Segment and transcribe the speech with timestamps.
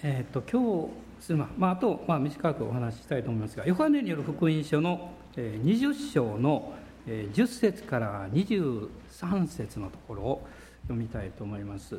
[0.00, 0.88] えーと、今
[1.20, 6.72] 日ま、まあ、あと、まあ、短くお話ししたいと思いますがヨハネによる福音書の20章の
[7.04, 10.46] 10節から23節のところを
[10.82, 11.98] 読みたいと思います。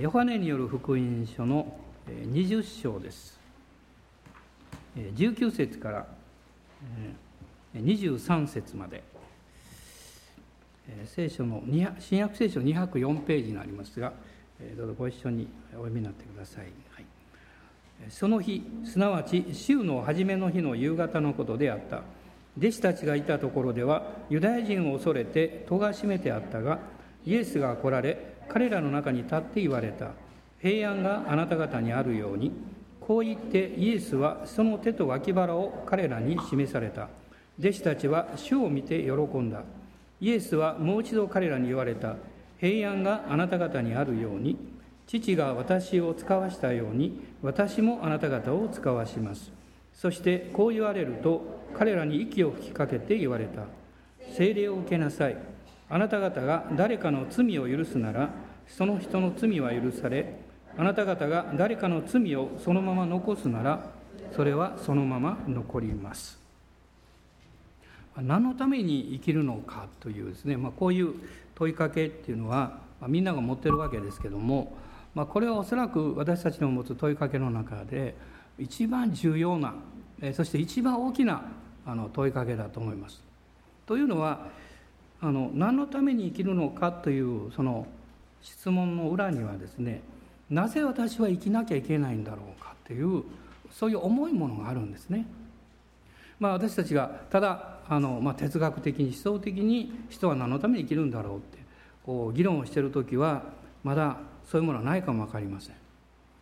[0.00, 3.40] ヨハネによる福音書の20章です。
[4.96, 6.06] 19節から
[7.74, 9.02] 23節まで。
[11.06, 11.62] 聖書の
[11.98, 14.12] 新約聖書204ページになりますが
[14.76, 17.04] どうぞご一緒にお読みになってください、はい、
[18.08, 22.02] その日すなわち週の初めの日の夕方のことであった。
[22.58, 26.78] 弟子たちがいたところではユダヤ人を恐れて戸が閉めてあったが
[27.26, 30.12] イエスが来られ彼らの中に立って言われた。
[30.62, 32.50] 平安があなた方にあるように
[32.98, 37.08] こう言ってイエスはその手と脇腹を彼らに示された。
[37.58, 39.62] 弟子たちは主を見て喜んだ。
[40.20, 42.16] イエスはもう一度彼らに言われた。
[42.58, 44.56] 平安があなた方にあるように
[45.06, 49.52] 父が私を使わしたように私もあなた方を使わします。
[49.92, 51.42] そしてこう言われると
[51.74, 53.62] 彼らに息を吹きかけて言われた。
[54.32, 55.36] 聖霊を受けなさい。
[55.88, 58.30] あなた方が誰かの罪を許すなら
[58.66, 60.34] その人の罪は許され
[60.76, 63.90] あなた方が誰かの罪をそのまま残すなら
[64.34, 66.45] それはそのまま残ります。
[68.22, 71.14] 何のために生きるのかというですね、まあ、こういう
[71.54, 74.76] 問いかけっていうのは、まあ、みんなが持ってるわけですけども、
[75.14, 78.14] まあ、これはおそらく私たちの持つ問いかけの中で
[78.58, 79.74] 一番重要な
[80.34, 81.42] そして一番大きな
[81.84, 83.22] あの問いかけだと思います。
[83.86, 84.48] というのは
[85.20, 87.86] あの何のために生きるのかというその
[88.42, 90.02] 質問の裏にはですね
[90.50, 93.24] なぜ私は生きなきゃいけないんだろうかという
[93.70, 95.26] そういう重いものがあるんですね。
[96.38, 101.58] まあ、私たちがただあの、まあ、哲学的に思想的に人は何のために生きるんだろうって
[102.04, 103.44] こう議論をしている時は
[103.82, 105.74] まだそういうものはないかも分かりません。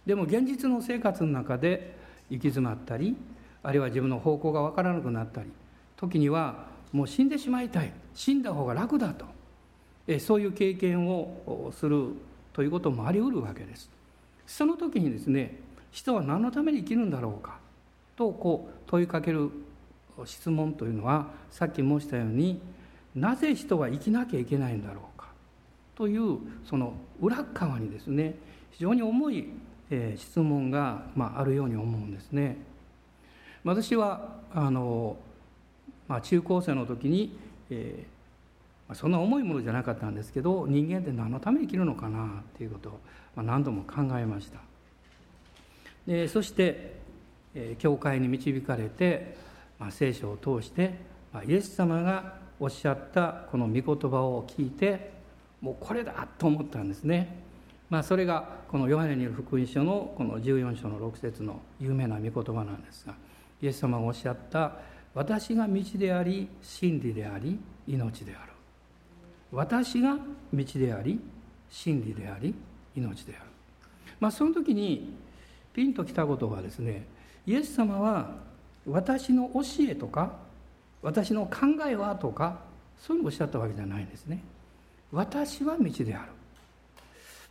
[0.07, 1.97] でも現実の生活の中で
[2.29, 3.17] 行き詰まったり
[3.63, 5.49] あるいは自分の方向が分からなくなったり
[5.97, 9.25] 時にはもう死んでしまいたい死んだ方が楽だと
[10.07, 12.09] えそういう経験をする
[12.53, 13.91] ということもありうるわけです。
[14.47, 15.59] その時にですね
[15.91, 17.59] 人は何のために生きるんだろうか
[18.17, 19.51] とこう問いかける
[20.25, 22.61] 質問というのはさっき申したように
[23.15, 25.27] なぜ人は生きなきゃいけないんだろうか？
[25.97, 28.35] というその裏側にですね
[28.73, 29.49] 非常に重い、
[30.17, 32.57] 質問が、まあ、あるように思うんですね。
[33.63, 35.17] 私はあの、
[36.09, 37.39] まあ、中高生の時に、
[37.71, 43.01] えー、そんな重いものじゃなかったんですけど人間って何のために生きるのかなっていうことを、
[43.37, 44.59] まあ、何度も考えました。
[46.07, 46.97] でそして、
[47.55, 49.37] えー、教会に導かれて
[49.79, 50.95] まあ、聖書を通して、
[51.33, 55.13] まあ、イエス様がおっしゃったこの御言葉を聞いて
[55.61, 57.43] もうこれだと思ったんですね、
[57.91, 63.15] まあ、それがこのヨハネによる福音書のこの14章の6節の有名な御言葉なんですが
[63.63, 64.77] イエス様がおっしゃった
[65.15, 68.53] 「私が道であり真理であり命である」
[69.53, 70.19] 「私が
[70.53, 71.21] 道であり
[71.71, 72.55] 真理であり
[72.95, 73.51] 命である」
[74.21, 75.15] まあ、その時に
[75.73, 77.07] ピンときたことはですね
[77.47, 78.37] イエス様は
[78.87, 80.33] 私の教えとか
[81.03, 82.61] 私の考えはとか
[82.99, 84.43] そういうのをおっしゃったわけじゃないんですね。
[85.13, 86.29] 私は道である、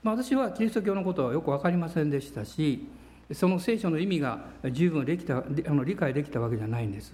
[0.04, 2.86] まあ、私はキリスト教のことはよく分かりませんでしたし
[3.32, 4.40] その聖書の意味が
[4.72, 7.14] 十分できたあの理解できたわけじゃないんです。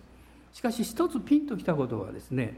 [0.54, 2.58] しかし一つピンときたことはですね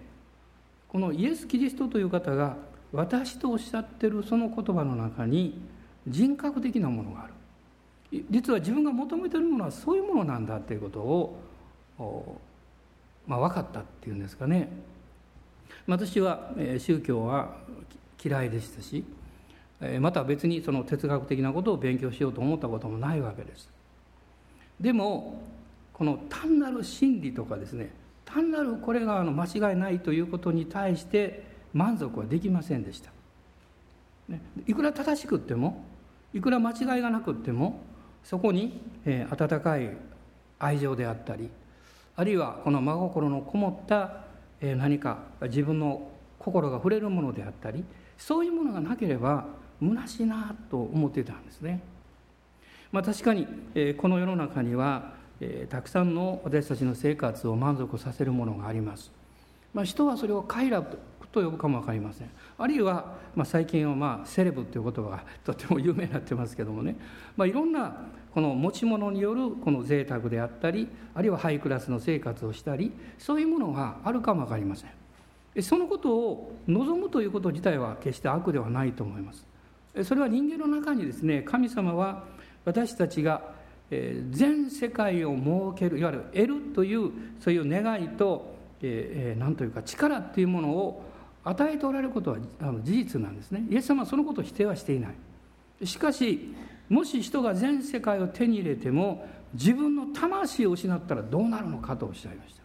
[0.87, 2.55] このイエス・キリストという方が
[2.93, 5.59] 私とおっしゃってるその言葉の中に
[6.07, 7.33] 人格的なものがある。
[8.29, 11.39] 実は自分が求めてるものはそういうものなんだということを
[13.27, 14.69] まあ、分かったっていうんですかね。
[15.87, 17.55] 私は宗教は
[18.23, 19.03] 嫌いでしたし
[19.99, 23.69] また別にその哲学的なことを勉強しようと思ったこともないわけです。
[24.79, 25.41] でも
[25.93, 27.91] この単なる真理とかですね
[28.25, 33.11] 単なるこれがあの間違いないということに対して満足はできませんでした、
[34.67, 35.83] いくら正しくっても
[36.33, 37.81] いくら間違いがなくっても
[38.23, 39.95] そこに、温かい
[40.59, 41.49] 愛情であったり
[42.15, 44.25] あるいはこの真心のこもった
[44.61, 46.09] 何か自分の
[46.39, 47.83] 心が触れるものであったり
[48.17, 49.45] そういうものがなければ
[49.81, 51.81] 虚しいなと思ってたんですね。
[52.91, 53.47] まあ、確かに
[53.97, 55.13] この世の中には
[55.69, 59.11] たくさんの私たちの生活を満足させるものがあります。
[59.73, 60.97] まあ、人はそれを快楽
[61.31, 66.95] と呼ぶかも分かりませんあるいは、まあ、最近は、まあ、セレブという言葉がとても有名になってますけどもね、
[67.37, 67.95] まあ、いろんな
[68.33, 74.91] この持ち物によるこの贅沢であったりあるいはハイクラスの生活をしたりそういうものがあるかも分かりません。
[75.61, 79.45] そのことを望むということ自体は決して悪ではないと思います。
[80.03, 82.23] それは人間の中にですね神様は
[82.63, 83.41] 私たちが
[83.89, 87.11] 全世界を設けるいわゆる得るという
[87.41, 88.55] そういう願いと
[89.37, 91.03] 何というか力っていうものを
[91.43, 92.37] 与えておられることは
[92.83, 93.65] 事実なんですね。
[93.69, 95.09] イエス様はそのことを否定はしていな
[95.81, 95.85] い。
[95.85, 96.53] しかし
[96.91, 102.61] もし人が全世界を手に入れても自分の魂を失ったらどうなるのかとおっしゃいました。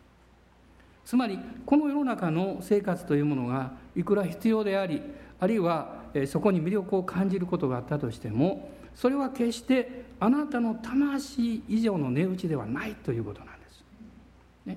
[1.05, 5.01] つまりこの世の中の生活というものがいくら必要であり
[5.39, 13.85] あるいはそこに魅力を感じることがあったとしてもそれは決してあなたの魂以上の値打ちではないということなんです、
[14.65, 14.77] ね、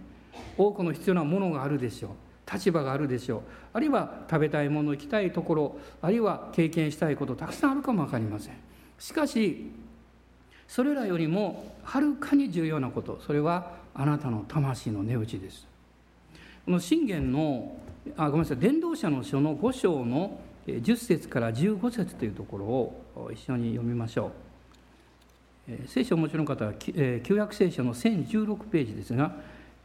[0.59, 2.11] 多くの必要なものがあるでしょう。
[2.51, 3.41] 立場があるでしょう。
[3.73, 8.68] あるいは食べたいもの行きたいところあるいは経験したいことたくさんあるかも分かりません。
[8.99, 9.71] しかし
[10.67, 15.65] それらよりもはるかに重要なことそれはあなたの魂の値打ちです。
[16.65, 17.75] この信玄の
[18.15, 24.49] あごめんなさい伝道者の書の5章の10節から15節というところを一緒に読みましょう。
[25.87, 29.35] 聖書をお持ちの方は旧約聖書の1016ページですが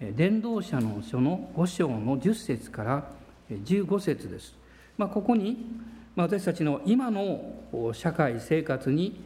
[0.00, 3.11] 伝道者の書の5章の10節から
[3.50, 4.55] 15節です、
[4.96, 5.66] まあ、ここに
[6.16, 9.20] 私たちの今の社会生活に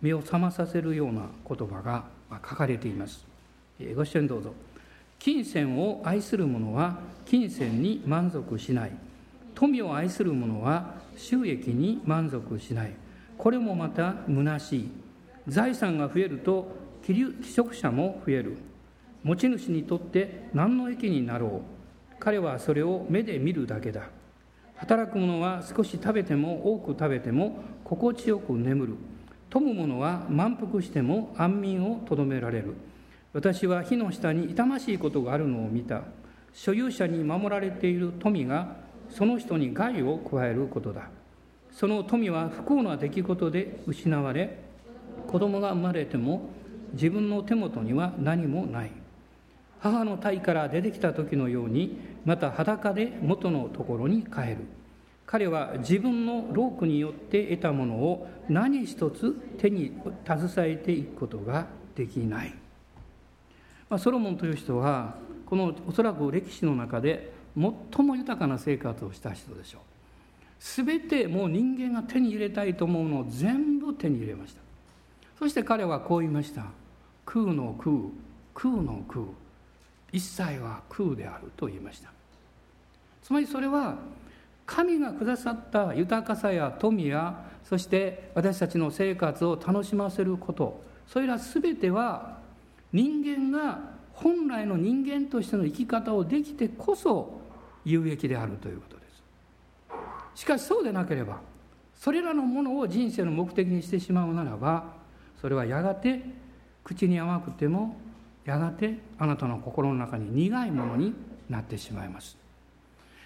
[0.00, 3.26] 目を覚まさせるような言葉が書かれています。
[3.94, 4.54] ご一緒にどうぞ。
[5.18, 8.92] 金銭を愛する者は金銭に満足しない。
[9.54, 12.92] 富を愛する者は収益に満足しない。
[13.36, 14.90] これもまた虚しい。
[15.48, 18.56] 財産が増えると寄職者も増える。
[19.22, 21.62] 持ち主にとって何の益になろ
[22.12, 22.16] う。
[22.18, 24.08] 彼はそれを目で見るだけだ。
[24.78, 28.94] 働く者は少し食べても多く食べても心地よく眠る。
[29.50, 32.74] 富む者は満腹しても安眠をとどめられる。
[33.32, 36.02] 私は火の下に痛ましいことがあるのを見た。
[36.52, 38.76] 所有者に守られている富が
[39.10, 41.08] その人に害を加えることだ。
[41.72, 44.58] その富は不幸な出来事で失われ
[45.26, 46.50] 子供が生まれても
[46.92, 48.92] 自分の手元には何もない。
[49.80, 54.56] 母の体から出てきた時のようにまた裸で元のところに帰る。
[55.28, 59.92] 彼は自分の労苦によって得たものを何一つ手に
[60.26, 62.54] 携えていくことができない、
[63.90, 69.80] まあ、ソロモンという人はこのおそらく歴史の中で最も豊かな生活をした人でしょう。
[70.60, 74.62] 全てもう人間が手に入れたいと思うのを全部手に入れました。
[75.38, 76.64] そして彼はこう言いました。
[77.26, 77.96] 空の空
[78.54, 79.26] 空の空。
[80.12, 82.10] 一切は空であると言いました。
[83.22, 83.96] つまりそれは
[84.64, 90.82] 神がくださった豊かさや富やそして私たちの生活を楽しませること。
[91.06, 92.38] それら全ては
[92.92, 93.80] 人間が
[94.12, 97.40] 本来の人間としての生き方をできてこそ
[97.84, 99.02] 有益であるということで
[100.34, 100.42] す。
[100.42, 101.40] しかしそうでなければ
[101.96, 104.84] それらのものを人生の目的にしてしまうならば
[105.40, 106.22] それはやがて
[106.84, 107.96] 口に甘くても
[108.48, 111.12] やがてあなたの心の中に苦いものに
[111.50, 112.38] なってしまいます。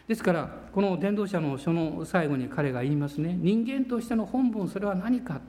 [0.09, 3.39] ですからこの伝道者の書の最後に彼が言いますね。
[3.41, 5.41] 人間としての本分それは何か。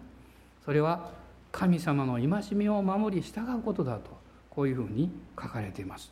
[0.64, 1.10] それは
[1.52, 4.12] 神様の戒めを守り従うことだと。
[4.52, 6.12] こういうふうに書かれています。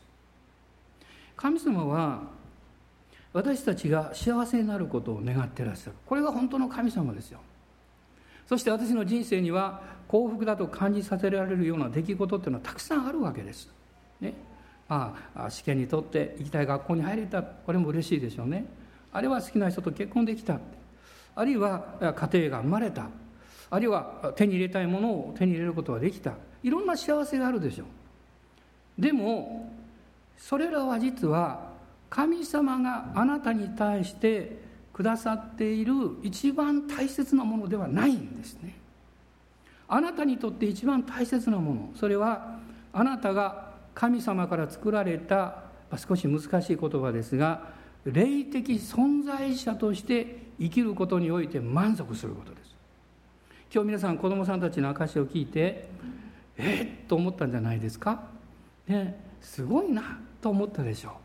[1.36, 2.24] 神様は
[3.32, 5.96] 私たちが幸せになることを願ってらっしゃる。
[6.08, 7.40] これが本当の神様ですよ。
[8.52, 13.70] そして私の人生には幸福だと感じさせられるような出来事っていうのはたくさんあるわけです。
[14.20, 14.34] ね、
[14.90, 18.66] ああ試験にとって行きたい学校に入れたこれも嬉しいでしょうね。
[19.14, 20.60] あるいは好きな人と結婚できた
[21.34, 23.08] あるいは家庭が生まれた
[23.70, 27.86] あるいは手に入れたいものを手に入れることができたいろんな幸せがあるでしょ
[29.00, 29.02] う。
[29.02, 29.74] でも
[30.38, 31.70] それらは実は
[32.10, 34.71] 神様があなたに対して
[35.02, 38.76] くださっている一番大切なものではないんですね。
[39.88, 42.60] あなたにとって一番大切なものそれは
[42.94, 45.64] あなたが神様から作られた
[45.98, 47.70] 少し難しい言葉ですが
[48.06, 52.76] 霊的存在者として生きることにおいて満足することです。
[53.74, 55.90] 今日皆さん子供さんたちの証を聞いて
[56.58, 58.26] えっと思ったんじゃないですか、
[58.88, 61.18] ね、すごいなと思ったでしょ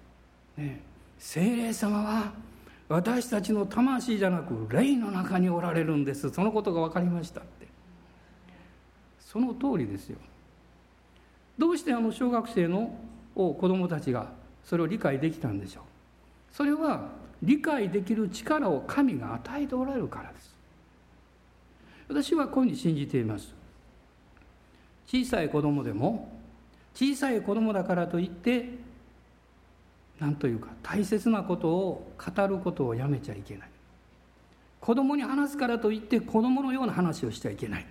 [0.57, 0.81] う、ね、
[1.19, 2.46] 精霊様は
[2.89, 6.31] 私たちの魂じゃなく霊の中におられるんです。
[6.31, 7.67] そのことが分かりましたって。
[9.21, 10.19] その通りですよ。
[11.59, 12.97] どうしてあの小学生の
[13.35, 14.31] 子供たちが
[14.65, 15.85] それを理解できたんでしょう。
[16.53, 17.09] それは
[17.43, 20.55] 理解できる力を神が与えておられるからです。
[22.09, 23.53] 私はこういうふうに信じています。
[25.07, 26.33] 小さい子供でも
[26.95, 28.71] 小さい子供だからといって
[30.19, 33.69] 何というか大切なことを語ることをやめちゃいけない。
[34.81, 37.87] 子供に話すからといって子供のような話をしちゃいけない。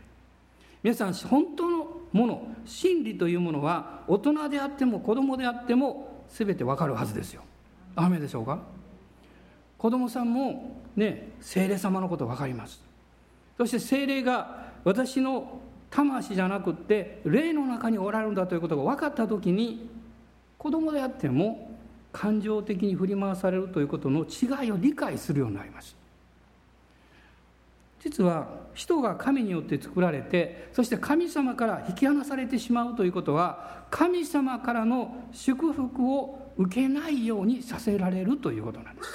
[0.82, 7.42] 皆さん本当のもの真理というものは大人であっても子供であっても全てわかるはずですよ。
[7.96, 8.60] 雨でしょうか？
[9.78, 12.82] 子供さんもね精霊様のこと分かります。
[13.58, 19.90] そして精霊が私の魂じゃなくって霊の中におられるんだということが分かった時に
[20.58, 21.75] 子供であっても
[22.16, 25.98] 感情的に振り回されるということの違いを理解するようになります
[28.02, 39.10] 実は人が神によって作られてそして神様から引き離されてしまうということは神様からの祝福を受けないようにさせられるということなんです。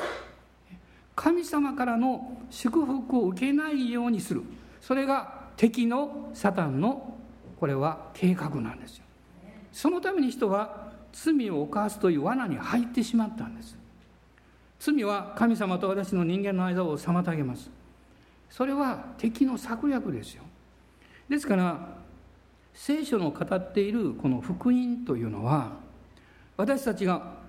[1.17, 4.43] 神様からの祝福を受けないようにする。
[4.81, 7.15] それが敵のサタンの
[7.59, 9.05] これは計画なんですよ。
[9.73, 10.80] そのために人は
[11.13, 13.77] 罪を犯すという罠に入ってしまったんです
[14.79, 17.71] 罪は神様と私の人間の間を妨げます
[18.49, 20.43] それは敵の策略ですよ
[21.29, 22.01] ですから
[22.75, 25.73] 聖書の語っているこの福音というのは
[26.57, 27.41] 私たちが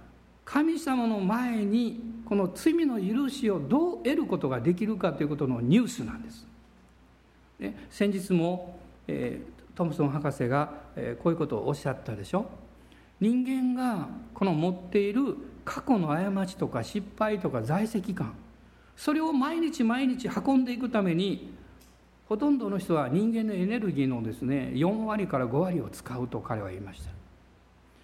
[0.46, 6.46] 神様の前にこの罪の許しをどう得ることができるかということのニュースなんです。
[7.60, 12.50] ね、先日も、えー、トムソン博士が、えー、こういうことをおっしゃったでしょ。
[13.22, 18.34] 人間がこの持っている過去の過ちとか失敗とか在籍感
[18.98, 21.54] それを毎日毎日運んでいくために
[22.28, 27.12] ほとんどの人は人間のエネルギーのですね4割から5割を使うと彼は言いました。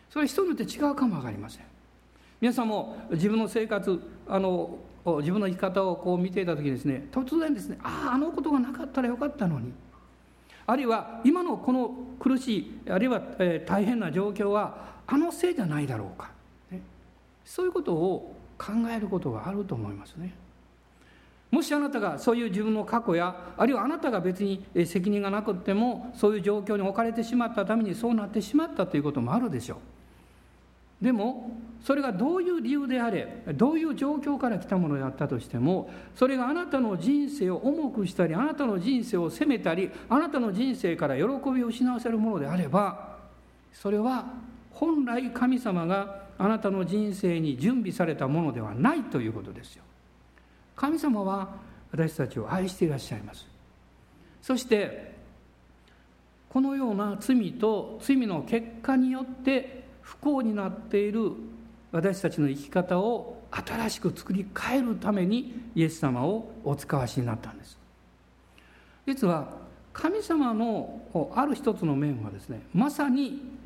[0.10, 1.66] それは人によって違うかも分かりません。
[2.40, 4.78] 皆さんも自分の生活あの
[5.20, 9.72] 自分の生き方をこう見ていた時にですね突然ですねあああのことがなかったらよかったのに
[10.66, 13.22] あるいは今のこの苦しいあるいは、
[13.66, 16.32] 大変な状況はあのせいじゃないだろうか、
[16.70, 16.82] ね、
[17.46, 20.34] そういうことを考えることがあると思いますね。
[21.50, 29.78] もしあなたがそういう自分の過去やあるいはあなたが別に責任がなくってもそういう状況に置かれてしまったためにそうなってしまったということもあるでしょう。
[31.02, 31.52] でも
[31.84, 43.16] それがどういう理由であれどういう状況から来たものであったとしてもそれがあなたの人生を重くしたりあなたの人生を責めたりあなたの人生から喜びを失わせるものであれば
[43.74, 44.26] それは
[44.80, 49.84] 本来神様があなたの人生に準備されたものではないということですよ。
[50.76, 51.56] 神様は
[51.92, 53.48] 私たちを愛していらっしゃいます。
[54.44, 55.16] そして
[56.50, 61.32] このような罪と罪の結果によって不幸になっている
[61.92, 67.80] 私たちの生き方を新しく作り変えるためにイエス様をお使わしになったんです。
[69.08, 69.58] 実は
[69.92, 71.02] 神様の
[71.36, 73.57] ある一つの面はですねまさに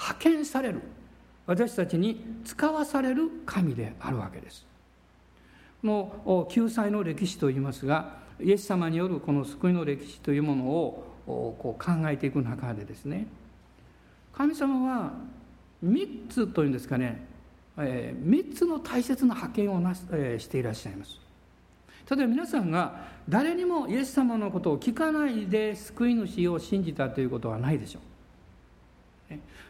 [0.00, 0.80] 派遣される。
[1.46, 4.66] 私たちに使わされる神であるわけです。
[5.82, 13.26] の救済の歴史といいますがイエス様によるこの救いの歴史というものをこう考えていく中でですね。
[14.32, 15.12] 神様は
[15.84, 17.26] 3つというんですかね、
[17.78, 21.18] えー、3つの大切な派遣をなし、えー、していらっしゃいます。
[22.08, 28.09] 例えば皆さんが誰にもイエス様のことを聞かないで救い主を信じたということはないでしょう。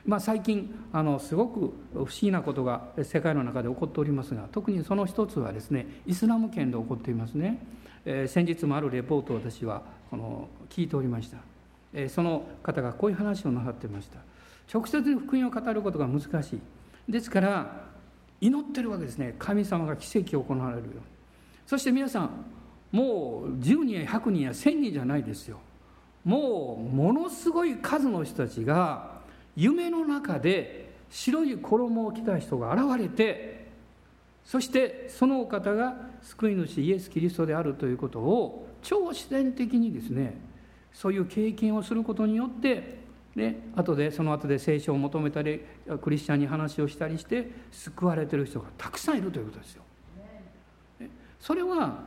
[0.07, 7.63] まあ、最近あのすごく不思議なことが世界の中で起こっておりますが特にその一つはですねイスラム圏で起こっていますね、
[8.05, 11.39] えー、先日もあるレポートを私はこの聞いておりました、
[11.93, 14.19] えー、その方がこういう話をなさっていました。
[14.73, 16.61] 直接福音を語ることが難しい。
[17.11, 17.89] ですから
[18.41, 19.35] 祈ってるわけですね。
[19.39, 21.01] 神様が奇跡を行われるように。
[21.67, 22.31] そして皆さん
[22.93, 25.59] もう10人や100人や1000人じゃないですよ。
[26.25, 29.20] もうものすごい数の人たちが
[29.61, 33.69] 夢の中で白い衣を着た人が現れて
[34.43, 40.41] そしてそのお方が救い主イエス・キリストであるということを超自然的にですね
[40.95, 42.99] そういう経験をすることによって
[43.37, 45.61] ね、後でその後で聖書を求めたり
[46.03, 49.83] クリスチャンに話をしたりして救われてる人がたくさんいるということですよ。
[51.39, 52.03] それは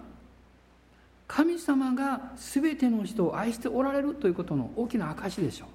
[1.25, 5.67] 神様が全ての人を愛しておられるということの大きな証でしょう。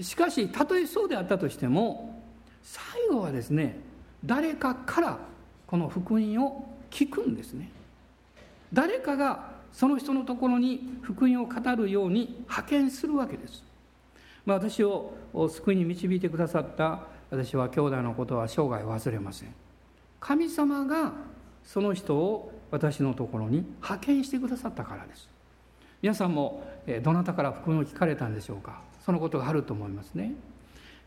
[0.00, 2.22] しかしたとえそうであったとしても
[2.62, 3.78] 最後はですね
[4.24, 5.18] 誰かから
[5.66, 7.70] この福音を聞くんですね。
[8.72, 13.62] 誰かがその人のところに福音を語るように派遣するわけです、
[14.44, 15.12] まあ、私を
[15.50, 19.54] 救いに導いてくださった私は兄弟のことは生涯忘れません。
[20.18, 21.12] 神様が
[21.64, 25.28] その人を私のところに派遣してくださったからです。
[26.00, 26.64] 皆さんも
[27.02, 28.80] どなたから福音を聞かれたんでしょうか？
[29.06, 30.32] そのことがあると思いますね。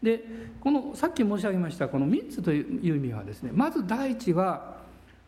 [0.02, 0.24] で
[0.62, 4.78] このさっき申し上げましたこの3つという意味はですねまず第一は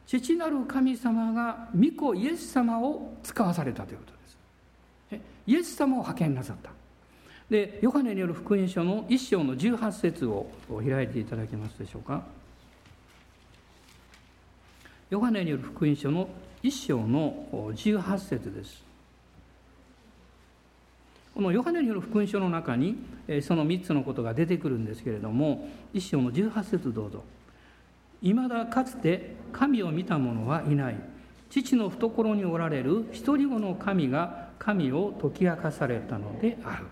[0.07, 5.21] 父なる神様が御子イエス様を使わされたということです。
[5.47, 6.71] イエス様を派遣なさった
[7.49, 10.49] でヨハネによる福音書の1章の18節を
[10.87, 12.23] 開いていただけますでしょうか
[15.09, 16.29] ヨハネによる福音書の
[16.63, 18.90] 1章の18節です
[21.33, 22.97] このヨハネによる福音書の中に
[23.41, 27.23] その3つのことが出てくるんですけれども1章の18節どうぞ
[28.21, 30.95] 「いまだかつて神を見た者はいない。
[31.49, 36.85] 父の懐におられる一人子の神が神を解き明かされたのである」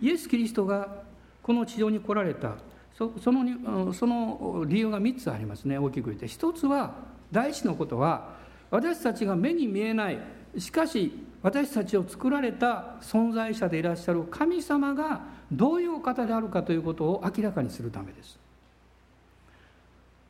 [0.00, 1.02] イエス・キリストが
[1.42, 2.56] この地上に来られた。
[2.94, 5.78] そのその理由が3つありますね。
[5.78, 6.26] 大きく言って。
[6.26, 6.94] 1つは
[7.30, 8.34] 第一のことは
[8.72, 10.18] 私たちが目に見えない。
[10.58, 15.20] しかし私たちを作られた存在者でいらっしゃる神様が
[15.52, 18.38] どういうお方であるかということを明らかにするためです。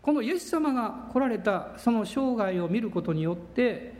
[0.02, 3.94] このイエス様が来られたその生涯を見ることによって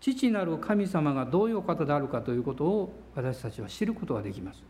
[0.00, 4.62] 父なる神様がどういうお方であるかということを私たちは知ることができます。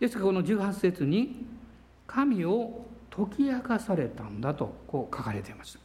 [0.00, 1.46] ですからこの18節に
[2.06, 5.78] 神を解き明かされたんだとこう書かれています。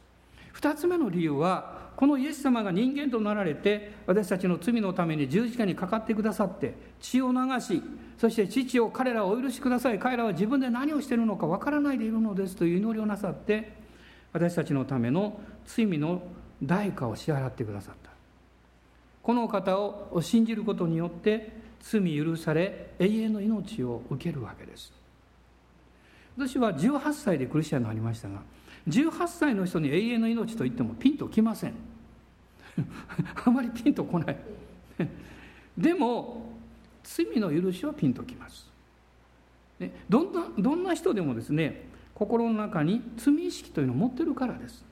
[0.60, 7.82] 2つ目の理由はこのイエス様が人間となられて私たちの罪のために十字架にかかってくださって血を流し
[8.18, 9.98] そして父を彼らをお許しください。
[10.00, 13.72] 彼らは自分で何をしているのかわからないでいるのですという祈りをなさって
[14.32, 16.22] 私たちのための罪の
[16.60, 18.10] 代価を支払ってくださった。
[19.22, 24.92] この方を信じることによって罪許され永遠の命を受けるわけです。
[26.36, 28.40] 私は18歳でクリスチャンになりましたが
[28.88, 31.74] 18歳の人に永遠の命と言ってもピンときません。
[33.44, 34.36] あまりピンとこない。
[35.76, 36.52] でも
[37.02, 38.70] 罪の許しはピンときます、
[39.78, 44.84] ね、どんなどんな人でもですね心の中に罪意識というのを持ってるからです。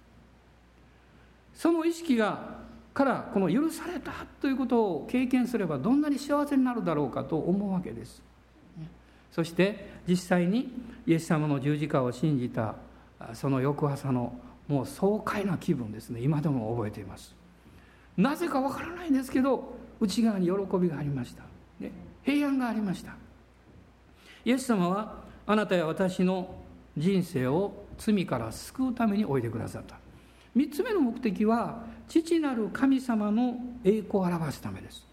[1.55, 8.23] その意識がからこの許されたということを経験すればどんなに幸せになるだろうかと思うわけです。
[9.33, 10.73] そして実際に
[11.07, 12.75] イエス様の十字架を信じた
[13.35, 16.21] その翌朝のもう爽快な気分ですね。
[16.21, 17.35] 今でも覚えています。
[18.17, 21.43] なぜかわからないんですけど内側に喜びがありました、
[21.81, 23.15] ね、平安がありました。
[24.45, 26.55] イエス様はあなたや私の
[26.97, 29.99] 人生を罪から救うためにおいでくださった。
[30.57, 35.05] 3つ目の目的は父なる神様の栄光を表すためです。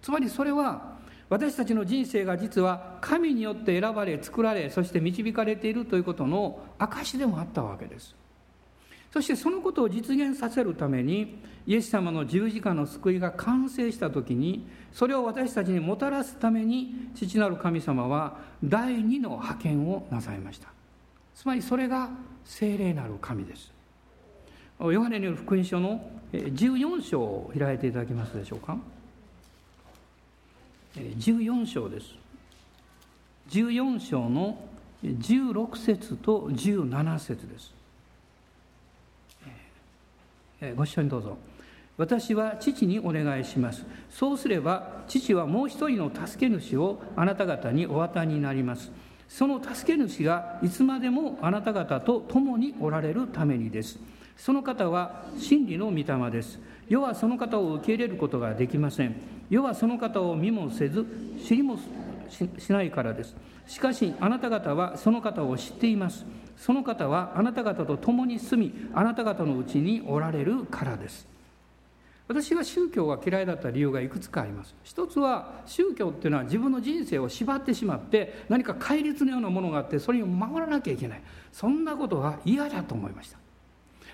[0.00, 0.96] つまりそれは
[1.32, 8.14] 私たちの人生が実は神によって選ばれ作られそして導かれているということの証でもあったわけです。
[9.10, 20.68] そしてそのことを実現させるためにイエス様の十字架の救いが完成した時にそれを私たちにもたらすために父なる神様は第二の派遣をなさいました。
[21.34, 22.10] つまりそれが
[22.44, 23.72] 聖霊なる神です。
[24.80, 28.76] ヨハネによる福音書の14章を開いていただけますでしょうか。
[30.94, 32.06] 14章です。
[33.50, 34.58] 14章の
[35.02, 37.74] 16節と17節です。
[40.76, 41.38] ご一緒にどうぞ。
[41.98, 43.84] 私は父にお願いします。
[44.10, 48.90] そうすれば父はもう一人の助け主をあなた方にお与えになります。
[49.28, 53.98] その助け主がいつまでもあなた方と共におられるためにです。
[54.36, 56.58] その方は真理の御霊です。
[56.92, 59.16] 世はその方を受け入れることができません。
[59.48, 61.06] 世はその方を見もせず
[61.42, 61.78] 知りも
[62.28, 63.34] しないからです。
[63.66, 66.26] しかしあなた方はその方を知っています。
[66.58, 71.26] その方はあなた方と共に住みあなた方のうちにおられるからです。
[72.28, 74.74] 私が宗教が嫌いだった理由がいくつかあります。
[74.84, 81.22] 一つは宗教っていうのは自分の人生を縛ってしまって何か戒律のようなものがあってそれを守らなきゃいけない。
[81.54, 83.38] そんなことは嫌だと思いました。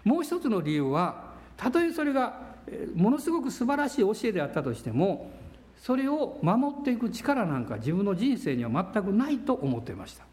[0.04, 1.26] もう一つの理由は
[1.58, 2.40] たとえそれが
[2.94, 5.30] ものすごく素晴らしい教えであったとしても
[5.76, 10.24] それを守っていく力なんか自分の人生には全くないと思っていました。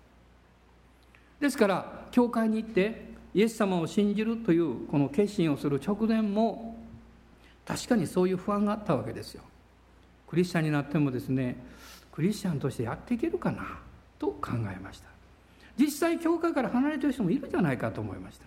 [1.40, 6.78] ですから教会に行ってイエス様を信じるというこの決心をする直前も
[7.66, 9.44] 確かにそういう不安があったわけですよ。
[10.28, 11.58] クリスチャンになってもですね
[12.12, 13.80] クリスチャンとしてやっていけるかな
[14.18, 15.10] と考えました。
[15.78, 18.46] 実際教会から離れてる人もいるんじゃないかと思いました。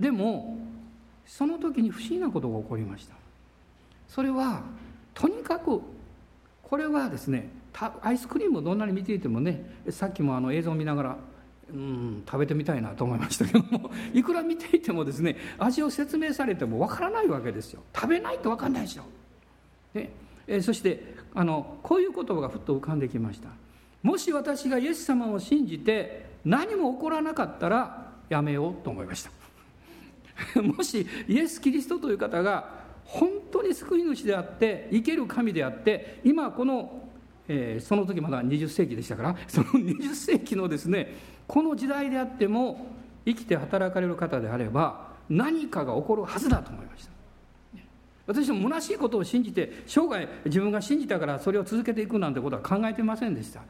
[0.00, 0.58] でも
[1.26, 3.14] その時に不思議なことが起こりました。
[4.08, 4.62] それは
[5.14, 5.80] とにかく
[6.62, 7.50] これはですね
[8.02, 11.16] アイスクリームをどんなに見ていてもねさっきもあの映像を見ながら
[11.72, 17.82] うん食べてみたいなと思いましたけども いくら見ていてもですね味を説明されてもわからないわけですよ。
[17.94, 19.02] 食べないとわかんないでしょ。
[19.92, 20.10] で、
[20.46, 23.50] えそしてあのこういう言葉がふっと浮かんできました。
[24.02, 29.39] もし私がイエス様を信じて何も起こらなかったらやめようと思いました。
[30.62, 37.08] もしイエス・キリストという方が本当に救い主であって生ける神であって今この、
[37.48, 41.14] えー、その時まだ20世紀でしたから その20世紀のですね
[41.46, 42.86] この時代であっても
[43.24, 47.10] 生きて働かれる方であれば何かが起こるはずだと思いました。
[48.26, 53.62] 私も虚しいことを信じて生涯自分が信じたからそれを続けていくなんてことは考えてませんでした。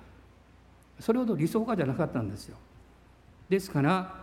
[0.98, 2.56] それほど理想家じゃなかったんですよ。
[3.48, 4.14] ですから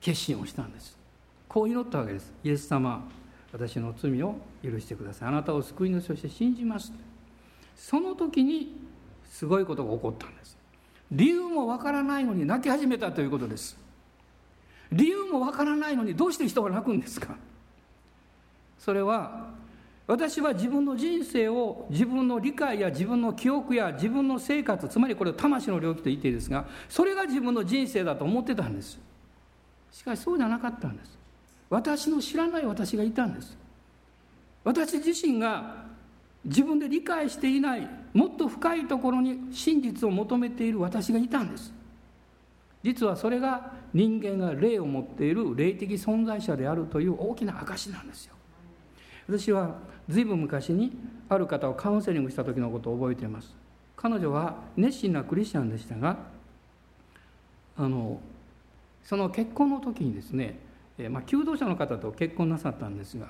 [0.00, 0.95] 決心をしたんです。
[1.56, 2.34] こう祈ったわけです。
[2.44, 3.02] イエス様
[3.50, 5.28] 私の罪を許してください。
[5.28, 6.92] あなたを救い主として信じます。
[7.74, 8.76] その時に
[9.24, 10.54] すごいことが起こったんです。
[11.10, 13.74] 理由もわからないのに泣き始めたということです。
[14.92, 17.38] 理由もわからないのにどうして人が泣くんですか。
[18.78, 19.48] それは
[20.06, 29.00] 私は自分の人生を自分の理解や自分の記憶や自分の生活つまりこれを魂の領域と言っていいですがそれが自分の人生だと思ってたんです。
[29.90, 31.16] しかしそうじゃなかったんです。
[31.68, 33.56] 私の知らない私がいたんです。
[34.64, 35.86] 私自身が
[36.44, 41.72] 自分で理解していないもっと深いところに真実を求めている私がいたんです。
[42.82, 48.34] 実はそれが人間が霊を持っている霊的存在者であるという大きな証なんですよ。
[49.28, 49.76] 私は
[50.08, 50.96] 随分昔に
[51.28, 53.54] ある方をカウンセリングした時のことを覚えています。
[53.96, 56.18] 彼女は熱心なクリスチャンでしたが
[57.76, 58.20] あの
[59.02, 60.58] その結婚の時にですね、
[60.98, 63.26] えまあ、求道者の方と結婚なさったんですが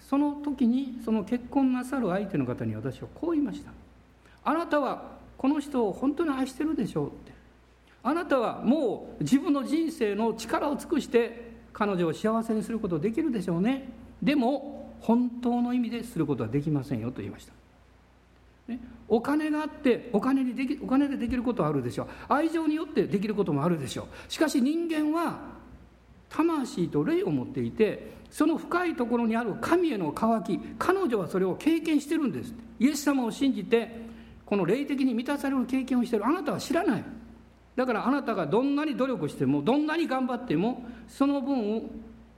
[0.00, 3.72] その時にその結婚なさる相手の方に私はこう言いました
[4.44, 7.32] 「あなたはこの人を本当に愛してるでしょう」って
[8.04, 13.88] 「あなたはもう自分の人生の力を尽くして彼女を幸せにすることできるでしょうね。
[14.22, 17.52] でも本当の意味ですることはできませんよと言いました、
[18.68, 22.06] ね、お金があってお金にできお金でできることはあるでしょう。
[22.28, 24.06] 愛情によってできることもあるでしょう。
[24.30, 25.61] しかし人間は
[26.32, 32.54] 魂と霊を持っていてその深いところにある神への渇き彼女はそれを経験してるんです。
[32.80, 34.02] イエス様を信じて
[34.46, 36.26] この霊的に満たされる経験をしてる。
[36.26, 37.04] あなたは知らない。
[37.76, 41.90] だからあなたがどんなに努力してもどんなに頑張ってもその分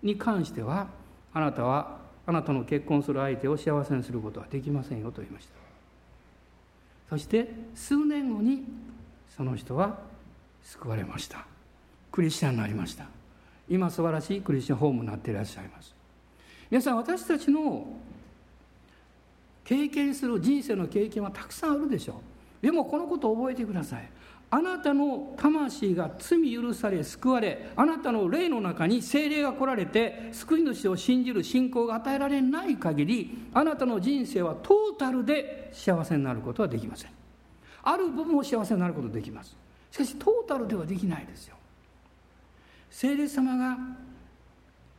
[0.02, 0.88] に関しては
[1.32, 5.54] あなたはあなたの結婚する相手を幸せにすることはできませんよと言いました。
[7.10, 8.64] そして数年後に
[9.36, 9.98] その人は
[10.62, 11.46] 救われました。
[12.10, 13.13] クリスチャンになりました。
[13.68, 15.94] 今素晴らしいクリスチャンホームになっていらっしゃいます。
[16.70, 17.86] 皆さん私たちの
[19.64, 22.14] 経験する人生の経験はたくさんあるでしょ
[22.62, 22.64] う。
[22.64, 24.08] でもこのことを覚えてください。
[24.50, 37.10] あなたの魂が罪許され救われあなたの霊の中に精霊が来られて救い主を信じる信仰が与えられない限りあなたの人生はトータルで幸せになることはできません。
[37.82, 39.56] ある部分を幸せになることができます。
[39.90, 41.56] しかしトータルではできないですよ。
[42.94, 43.76] 聖霊様が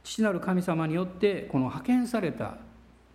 [0.03, 2.57] 父なる神様によってこの派遣された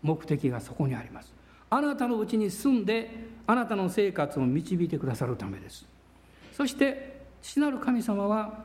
[0.01, 1.35] 目的がそこにあります。
[1.69, 3.11] あなたのうちに住んで
[3.47, 5.85] あなたの生活を導いてくださるためです。
[6.55, 8.65] そして父なる神様は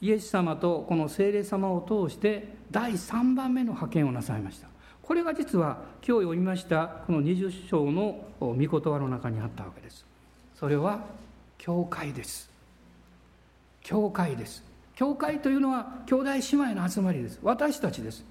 [0.00, 4.68] イエス様とこの聖霊様を通して第3番目の派遣をなさいました。
[5.02, 10.06] これが実は今日読みましたこの20章の御言葉の中にあったわけです。
[10.54, 11.04] それは
[11.58, 12.48] 教会です。
[13.82, 14.73] 教会です。
[14.96, 17.38] 教会というのは兄弟姉妹の集まりです。
[17.42, 18.24] 私たちです。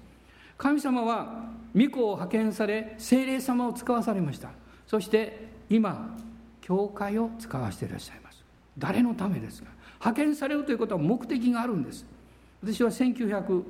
[0.56, 4.50] 神様は御子を派遣され聖霊様を使わされました。
[4.86, 6.16] そして今
[6.60, 8.42] 教会を使わせていらっしゃいます。
[8.78, 9.68] 誰のためですか。
[10.00, 12.06] 派遣されるということは目的があるんです。
[12.62, 13.64] 私は1981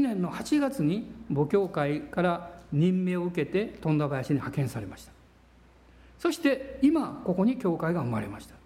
[0.00, 5.12] 年の8月に母教会から任命を受けて富田林に派遣されました。
[6.18, 8.61] そして今ここに教会が生まれました。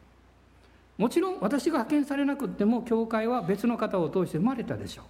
[0.99, 5.05] もちろん私が派遣されなくっても教会は別の方を通して生まれたでしょう。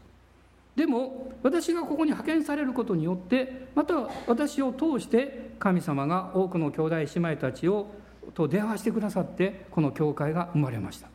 [0.78, 3.94] でも私がここに派遣されることによってまた
[4.26, 7.86] 私を通して神様が多くの兄弟姉妹たちを
[8.34, 11.08] と出会わせてくださってこの教会が生まれました。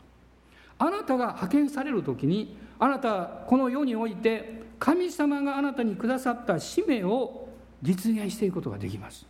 [0.79, 7.49] あなたが派遣される時にあなたはこの世において神様があなたにくださった使命を
[7.83, 9.27] 実現していくことができます。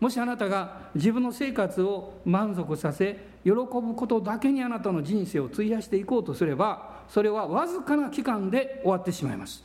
[0.00, 9.64] もしあなたが自分の生活を満足させ喜ぶことだけにあなたの人生を費やしていこうとすればそれはわずかな期間で終わってしまいます。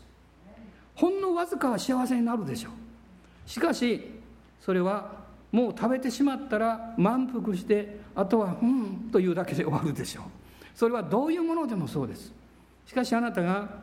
[0.96, 3.50] ほんのわずかは幸せになるでしょう。
[3.50, 4.02] しかし
[4.60, 10.24] それはもう食べてしまったら満腹してあとは「うん」というだけで終わるでしょう。
[10.76, 12.32] それはどういうものでもそうです。
[12.86, 13.82] しかしあなたが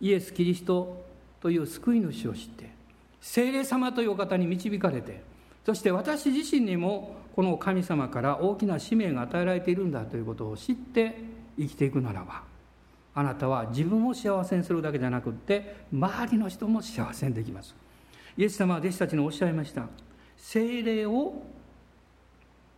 [0.00, 1.04] イエス・キリスト
[1.40, 2.70] という救い主を知って
[3.20, 5.22] 聖霊様というお方に導かれて
[5.64, 11.14] そして私自身にもこの神様から大きな使命が与えられているんだということを知って
[11.58, 12.42] 生きていくならば
[13.14, 17.74] あなたは自分を幸せにするだけじゃなくって周りの人も幸せにできます。
[18.36, 19.86] イエス様は弟子たちにおっしゃいました。
[20.38, 21.42] 精霊を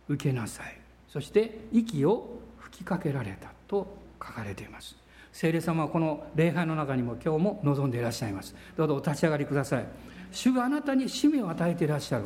[0.09, 0.77] 受けなさい。
[1.07, 4.97] そして息を吹きかけられたと書かれています。
[5.31, 8.53] 聖霊様はこの礼拝の中にも今日も望んでいらっしゃいます。
[8.75, 9.85] どうぞお立ち上がりください。
[10.31, 12.25] 主があなたに使命を与えていらっしゃる。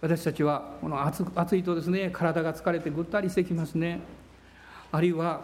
[0.00, 4.00] 私たちはこの暑暑いとですね体が疲れてぐったりしてきますね。
[4.92, 5.40] あるいは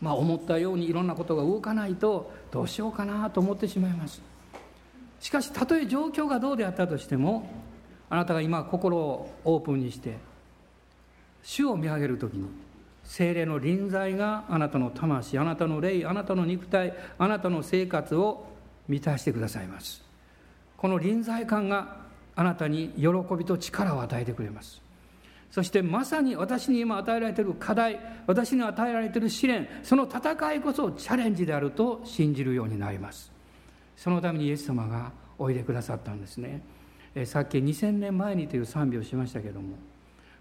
[0.00, 4.22] まあ思ったようにいろんなことが動かないとどうしようかなと思ってしまいます。
[5.20, 7.50] しかしたとえ状況がどうであったとしても
[8.08, 10.16] あなたが今心をオープンにして
[11.42, 12.48] 主を見上げる時に
[13.02, 18.46] 精霊の臨在があなたの魂あなたの霊あなたの肉体あなたの生活を
[18.88, 20.04] 満たしてくださいます。
[20.76, 22.05] この臨在感が
[22.36, 24.80] あなたに喜びと力を与えてくれます。
[25.50, 33.32] そしてまさに私に今与えられている課題私に与えられている試練その戦いこそチャレンジであると信じるようになります。
[33.96, 36.62] そのためにイエス様がおいでくださったんですね。
[37.24, 39.78] さっき2000年前にという賛美をしましたけども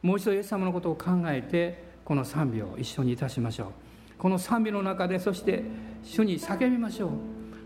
[0.01, 3.67] もう一度イエス様のことを考えてこの賛美を一緒にいたしましょう。
[4.17, 5.63] この賛美の中でそして
[6.03, 7.09] 主に叫びましょう。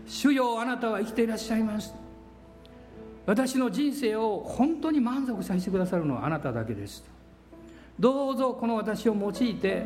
[0.06, 1.99] 主よあなたは生きていらっしゃいます。
[3.30, 7.04] 私の人生を本当に満足させてくださるのはあなただけです。
[7.96, 9.84] どうぞこの私を用いて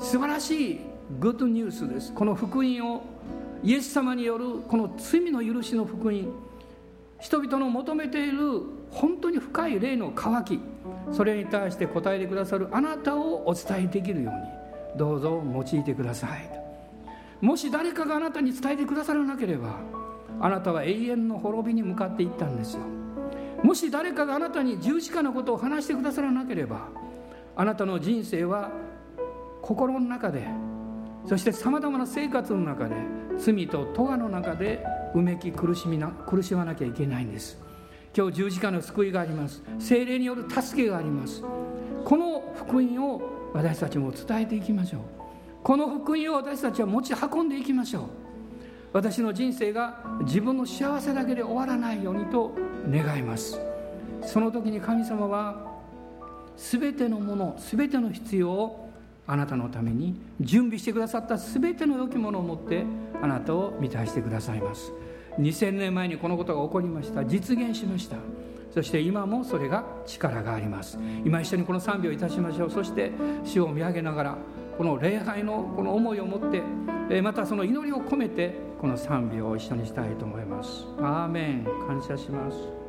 [0.00, 0.80] 素晴らしい
[1.20, 2.12] グッドニュースです。
[2.12, 3.02] この福音を
[3.62, 6.34] イエス様によるこの罪の許しの福音
[7.20, 10.60] 人々の求めている本当に深い霊の渇き
[11.12, 16.50] それに対して答えてくださるあなたをお伝えできるようにどうぞ用いてください。
[17.40, 19.78] もし誰かがあなたに伝えてくださらなければ
[20.40, 22.80] あなたは永遠の滅びに向かっていったんですよ。
[23.62, 26.88] もし誰かがあなたに十字架のことを話してくださらなければ
[27.54, 28.70] あなたの人生は
[29.60, 30.48] 心の中で
[31.26, 32.96] そしてさまざまな生活の中で
[33.38, 34.82] 罪と咎の中で
[35.14, 37.58] うめき苦しみな苦しまなきゃいけないんです。
[38.16, 39.62] 今日十字架の救いがあります。
[39.78, 41.42] 精霊による助けがあります。
[42.04, 43.20] この福音を
[43.52, 45.00] 私たちも伝えていきましょう。
[45.62, 48.29] この福音を私たちは持ち運んでいきましょう。
[48.92, 52.52] 私の人生が自分の幸せだけで終わらないようにと
[52.88, 53.60] 願います。
[54.22, 55.70] その時に神様は
[56.56, 58.90] 全てのもの全ての必要を
[59.26, 62.84] あなたのために準備してくださった全ての良きものを持って
[63.22, 64.92] あなたを満たしてくださいます。
[65.38, 67.24] 2000年前にこのことが起こりました。
[67.24, 68.16] 実現しました。
[68.74, 70.98] そして今もそれが力があります。
[71.24, 72.70] 今一緒にこの賛美をいたしましょう。
[72.70, 73.12] そして
[73.44, 74.38] 主を見上げながら
[74.76, 76.50] この礼拝のこの思いを持っ
[77.08, 80.86] てまたその祈りを込めてこの賛美を一緒にしたいと思います。
[81.00, 81.64] アーメン。
[81.86, 82.79] 感謝します。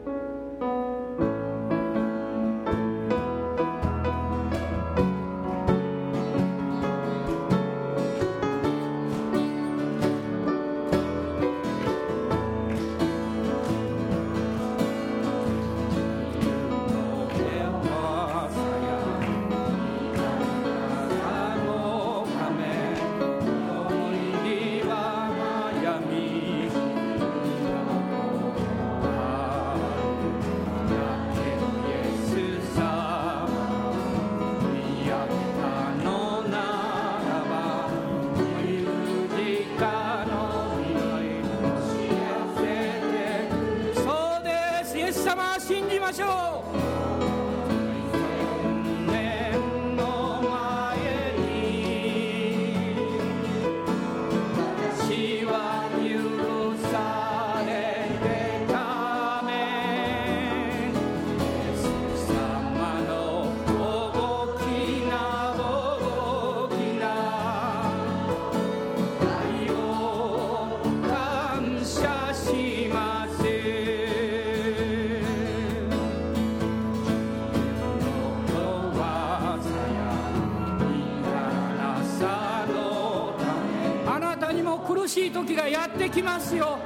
[86.51, 86.77] ますよ。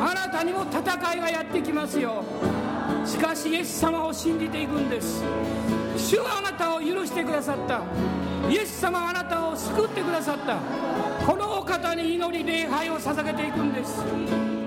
[0.00, 2.24] あなたにも戦いがやってきますよ。
[3.06, 5.22] しかしイエス様を信じていくんです。
[5.96, 7.82] 主はあなたを許してくださった。
[8.50, 10.56] イエス様はあなたを救ってくださった。
[11.24, 14.02] このお方に祈り礼拝を捧げていくんです。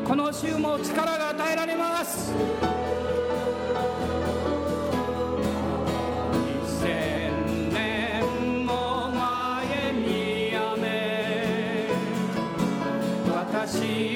[0.06, 2.32] この週も力が与えられます。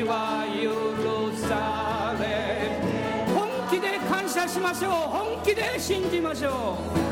[0.04, 2.80] は許され。
[3.34, 4.92] 本気で感謝しましょう。
[4.92, 7.09] 本気で信じましょう。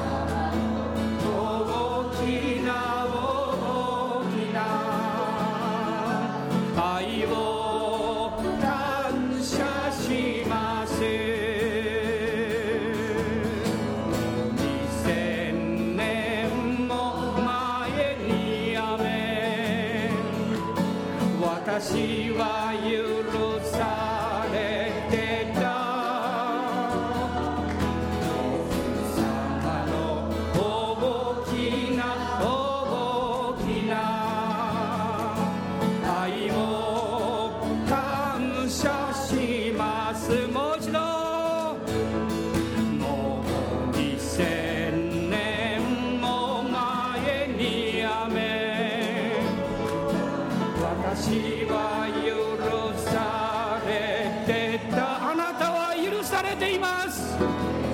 [56.10, 57.87] 許されています。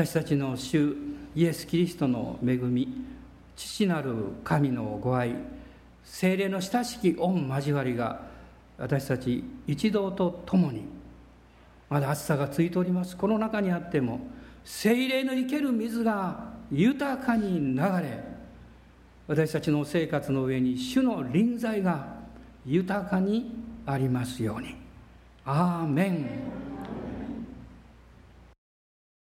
[0.00, 0.94] 私たちの主
[1.36, 3.04] イエス・キリストの恵み
[3.54, 5.34] 父なる神のご愛
[6.04, 8.22] 精霊の親しき御交わりが
[8.78, 10.84] 私たち一同と共に
[11.90, 14.20] まだ暑さがついておりますこの中にあっても
[14.64, 18.24] 精霊の生ける水が豊かに流れ
[19.26, 22.06] 私たちの生活の上に主の臨在が
[22.64, 23.52] 豊かに
[23.84, 24.76] ありますように。
[25.44, 26.69] アーメン